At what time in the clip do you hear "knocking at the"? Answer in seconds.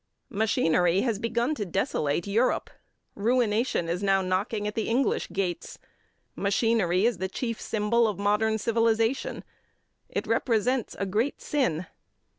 4.23-4.89